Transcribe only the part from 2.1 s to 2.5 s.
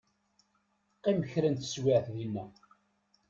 dina.